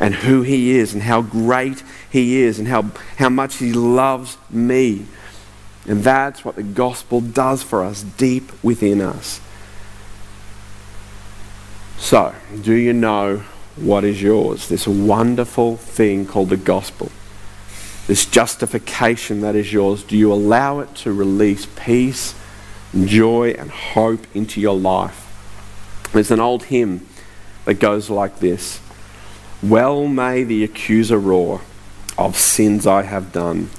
[0.00, 4.38] and who He is and how great He is and how, how much He loves
[4.50, 5.06] me.
[5.86, 9.40] And that's what the gospel does for us deep within us.
[11.98, 13.42] So, do you know
[13.76, 14.68] what is yours?
[14.68, 17.10] This wonderful thing called the gospel.
[18.06, 20.02] This justification that is yours.
[20.02, 22.34] Do you allow it to release peace,
[23.04, 25.26] joy, and hope into your life?
[26.12, 27.06] There's an old hymn
[27.64, 28.80] that goes like this
[29.62, 31.60] well may the accuser roar
[32.16, 33.70] of sins I have done.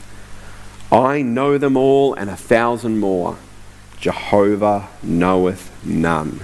[0.91, 3.37] I know them all and a thousand more.
[3.99, 6.41] Jehovah knoweth none.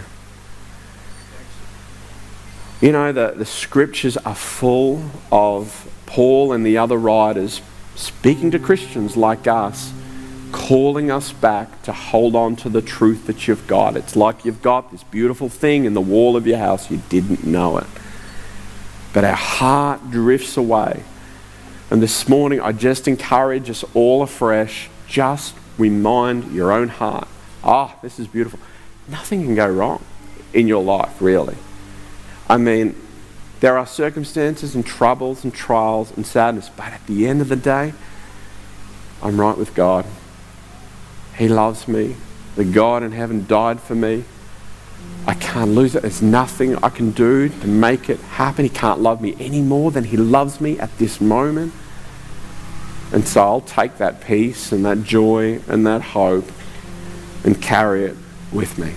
[2.79, 7.61] You know, the, the scriptures are full of Paul and the other writers
[7.95, 9.91] speaking to Christians like us,
[10.51, 13.97] calling us back to hold on to the truth that you've got.
[13.97, 17.43] It's like you've got this beautiful thing in the wall of your house, you didn't
[17.43, 17.87] know it
[19.17, 21.03] but our heart drifts away.
[21.89, 27.29] And this morning, I just encourage us all afresh just remind your own heart
[27.67, 28.59] ah, oh, this is beautiful.
[29.07, 30.03] Nothing can go wrong
[30.53, 31.57] in your life, really.
[32.49, 32.95] I mean,
[33.59, 37.55] there are circumstances and troubles and trials and sadness, but at the end of the
[37.55, 37.93] day,
[39.21, 40.05] I'm right with God.
[41.37, 42.15] He loves me.
[42.55, 44.23] The God in heaven died for me.
[45.27, 46.03] I can't lose it.
[46.03, 48.63] There's nothing I can do to make it happen.
[48.63, 51.73] He can't love me any more than He loves me at this moment.
[53.11, 56.49] And so I'll take that peace and that joy and that hope
[57.43, 58.15] and carry it
[58.53, 58.93] with me.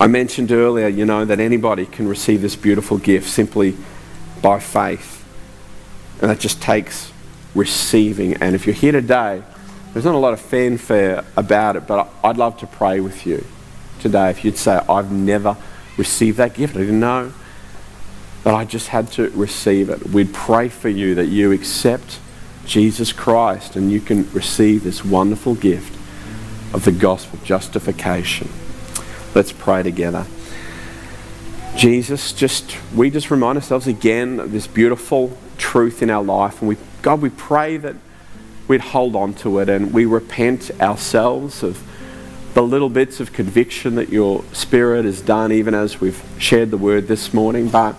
[0.00, 3.76] I mentioned earlier, you know, that anybody can receive this beautiful gift simply
[4.40, 5.22] by faith.
[6.22, 7.12] And that just takes
[7.54, 8.34] receiving.
[8.34, 9.42] And if you're here today,
[9.92, 13.44] there's not a lot of fanfare about it, but I'd love to pray with you
[14.06, 15.56] today if you'd say, I've never
[15.96, 16.76] received that gift.
[16.76, 17.32] I didn't know.
[18.44, 20.06] But I just had to receive it.
[20.06, 22.20] We'd pray for you that you accept
[22.64, 25.94] Jesus Christ and you can receive this wonderful gift
[26.72, 28.48] of the gospel justification.
[29.34, 30.26] Let's pray together.
[31.76, 36.68] Jesus, just we just remind ourselves again of this beautiful truth in our life, and
[36.70, 37.96] we God, we pray that
[38.66, 41.82] we'd hold on to it and we repent ourselves of
[42.56, 46.78] the little bits of conviction that your spirit has done, even as we've shared the
[46.78, 47.68] word this morning.
[47.68, 47.94] But,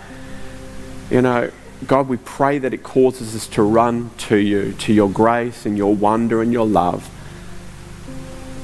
[1.11, 1.51] you know,
[1.85, 5.77] God, we pray that it causes us to run to you, to your grace and
[5.77, 7.07] your wonder and your love.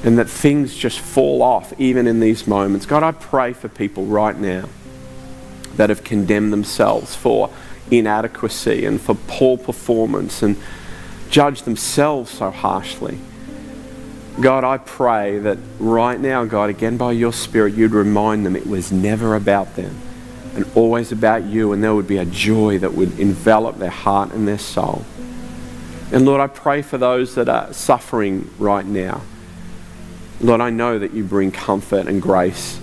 [0.02, 2.86] And that things just fall off even in these moments.
[2.86, 4.68] God, I pray for people right now
[5.76, 7.50] that have condemned themselves for
[7.92, 10.56] inadequacy and for poor performance and
[11.30, 13.20] judge themselves so harshly.
[14.40, 18.66] God, I pray that right now, God, again by your Spirit, you'd remind them it
[18.66, 19.96] was never about them
[20.56, 24.32] and always about you, and there would be a joy that would envelop their heart
[24.32, 25.04] and their soul.
[26.12, 29.22] And Lord, I pray for those that are suffering right now.
[30.40, 32.78] Lord, I know that you bring comfort and grace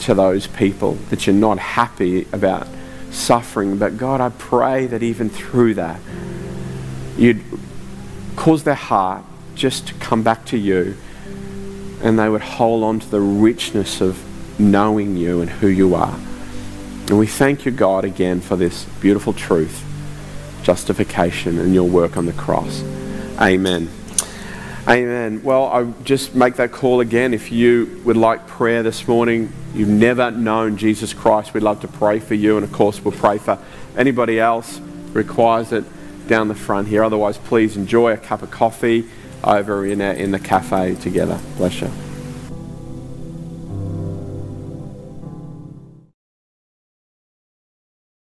[0.00, 2.66] to those people, that you're not happy about
[3.10, 3.78] suffering.
[3.78, 6.00] But God, I pray that even through that,
[7.16, 7.42] you'd
[8.36, 9.24] cause their heart
[9.56, 10.96] just to come back to you
[12.02, 14.22] and they would hold on to the richness of
[14.60, 16.14] knowing you and who you are.
[17.08, 19.84] And we thank you, God, again for this beautiful truth,
[20.62, 22.82] justification, and your work on the cross.
[23.40, 23.88] Amen.
[24.88, 25.42] Amen.
[25.42, 27.34] Well, I just make that call again.
[27.34, 31.88] If you would like prayer this morning, you've never known Jesus Christ, we'd love to
[31.88, 32.56] pray for you.
[32.56, 33.58] And of course, we'll pray for
[33.96, 34.80] anybody else
[35.12, 35.84] requires it
[36.28, 37.02] down the front here.
[37.02, 39.08] Otherwise, please enjoy a cup of coffee
[39.46, 41.38] over in, in the cafe together.
[41.56, 42.05] Bless you.